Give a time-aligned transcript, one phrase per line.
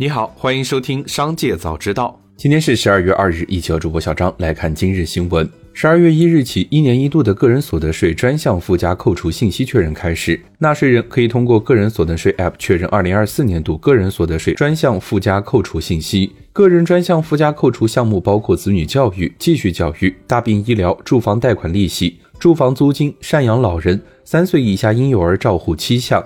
[0.00, 2.18] 你好，欢迎收听《商界早知道》。
[2.34, 5.46] 今天是十二月二日，一起和主播小张来看今日新闻。
[5.74, 16.32] 十二月一日起，一年一度的个人所得税专项附加扣除信息确认开始，纳税人可以通过个人所得税 App 确认二零二四年度个人所得税专项附加扣除信息。
[16.54, 26.24] 个人专项附加扣除项目包括子女教育、继续教育、大病医疗、住房贷款利息、住房租金、赡养老人、三岁以下婴幼儿照护七项。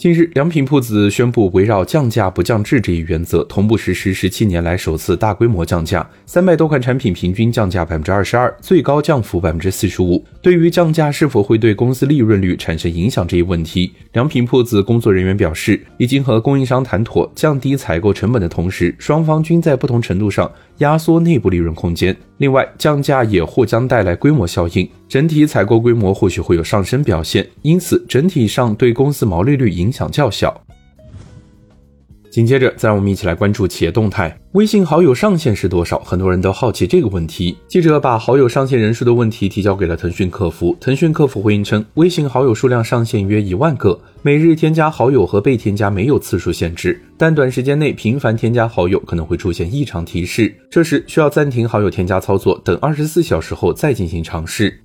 [0.00, 10.24] 近日，良品铺子宣布，围绕降价不降质这一原则，同步实施十七年来首次大规模降价，三百多款产品平均降价百分之二十二，最高降幅百分之四十五。
[10.40, 22.16] 对于降价是否会对公司利润率产生影响这一问题，良品铺子工作人员表示，已经和供应商谈妥，降低采购成本的同时，双方均在不同程度上压缩内部利润空间。
[22.38, 30.62] 另外，降价也或将带来规模效应，整体采购规模或许会有上升表现，因此整体上对公司毛利率影响较小。
[32.30, 34.38] 紧接着，再让我们一起来关注企业动态。
[34.52, 35.98] 微信好友上限是多少？
[35.98, 37.56] 很多人都好奇这个问题。
[37.66, 54.80] 记者把好友上限人数的问题提交给了腾讯客服，腾讯客服回应称，微信好友数量上限约一万个，每日添加好友和被添加没有次数限制，但短时间内频繁添加好友可能会出现异常提示，这时需要暂停好友添加操作，等二十四小时后再进行尝试。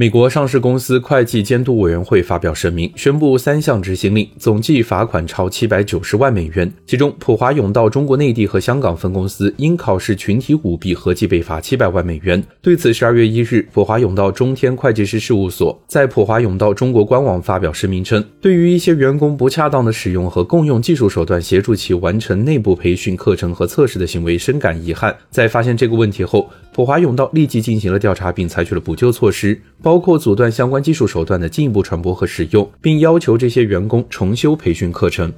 [0.00, 6.72] 美国上市公司会计监督委员会发表声明，宣布三项执行令，总计罚款超七百九十万美元。
[6.86, 12.40] 其中，普华永道中国内地和香港分公司因考试群体舞弊，合计被罚七百万美元。
[12.62, 25.12] 对此，十二月一日，普华永道中天会计师事务所在普华永道中国官网发表声明称，对于一些员工不恰当的使用和共用技术手段协助其完成内部培训课程和测试的行为，深感遗憾。
[25.28, 35.32] 在发现这个问题后，普华永道立即进行了调查，并采取了补救措施，包括阻断相关技术手段的进一步传播和使用，并要求这些员工重修培训课程。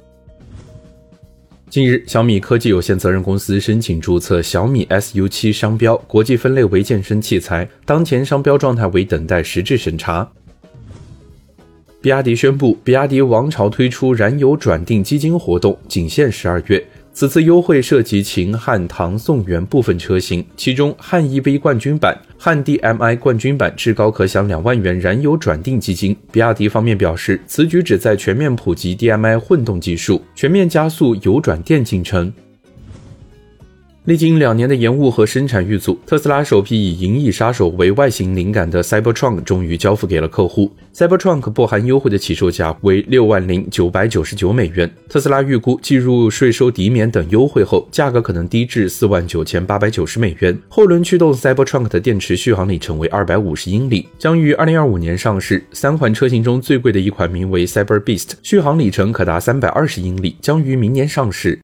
[1.67, 10.31] 近日，小米科技有限责任公司申请注册小米 SU7 商标，国际分类为健身器材，当前商标状态为等待实质审查。
[12.03, 16.85] 比亚迪宣布，比亚迪王朝推出燃油转定基金活动，仅限十二月。
[17.13, 26.15] 此次优惠涉及秦汉唐宋元部分车型，其中汉 EV 冠军版、汉 DM-i 冠军版至高可享两万元燃油转定基金。
[26.31, 32.31] 比亚迪方面表示，此举旨在全面普及 DM-i 混动技术，全面加速油转电进程。
[34.05, 40.71] 历经两年的延误和生产遇阻，特斯拉首批以《银翼杀手》为外形灵感的 Cybertruck 终于交付给了客户。
[40.91, 44.91] Cybertruck 不含优惠的起售价为六万零九百九十九美元。
[45.07, 50.57] 特斯拉预估计入税收抵免等优惠后，价格可能低至四万九千八百九十美元。
[50.67, 55.63] 后轮驱动 Cybertruck 的电池续航里程为二百五十英里，将于二零二五年上市。
[55.73, 61.59] 三款车型中最贵的一款名为 Cyber Beast，续航里程可达三百二十英里，将于明年上市。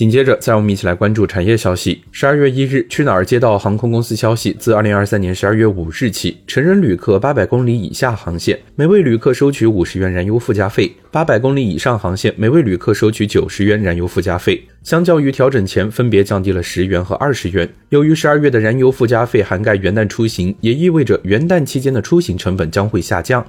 [0.00, 2.02] 紧接着，再让我们一起来关注产业消息。
[2.10, 14.64] 十二月一日，去哪儿接到航空公司消息，自二零二三年十二月五日起，成人旅客八百公里以下航线，每位旅客收取五十元燃油附加费；八百公里以上航线，每位旅客收取九十元燃油附加费。
[14.82, 17.68] 相较于调整前，分别降低了十元和二十元。
[17.90, 23.44] 由于十二月的燃油附加费涵盖元旦出行，也意味着元旦期间的出行成本将会下降。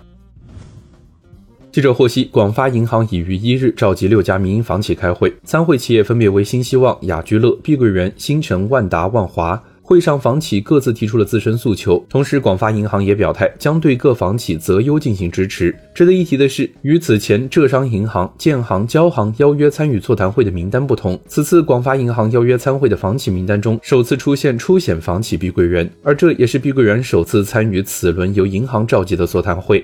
[1.71, 9.61] 记者获悉，广发银行已于一日召集六家民营房企开会，参会企业分别为新希望、雅居乐、碧桂园、新城、万达、万华。
[9.81, 15.73] 会上，房企各自提出了自身诉求，同时广发银行也表态将对各房企择优进行支持。
[15.95, 29.81] 值得一提的是，与此前浙商银行、建行、交行邀约参与座谈会的名单不同，此次广发银行邀约参会的房企名单中首次出现出险房企碧桂园，而这也是碧桂园首次参与此轮由银行召集的座谈会。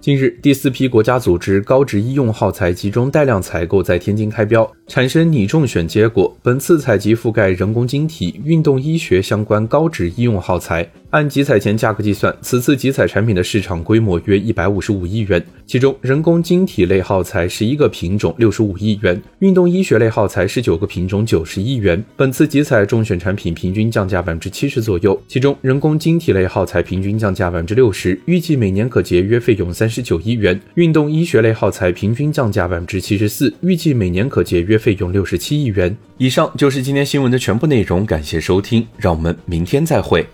[0.00, 6.34] 近日，第四批国家组织高值医用耗材集中带量采购在天津开标，产生拟中选结果。
[6.42, 10.90] 本次采集覆盖人工晶体、运动医学相关高值医用耗材。
[11.10, 22.02] 按集采前价格计算，此次集采产品的市场规模约一百五十五亿元，其中人工晶体类耗材十一个品种六十五亿元，运动医学类耗材十九个品种九十亿元。
[22.16, 35.94] 本次集采中选产品平均降价百分之七十左右，其中人工晶体类耗材平均降价百分之六十，预计每年可节约费用三十九亿元；运动医学类耗材平均降价百分之七十四，预计每年可节约费用六十七亿元。
[36.16, 40.24] 以上就是今天新闻的全部内容，感谢收听，让我们明天再会。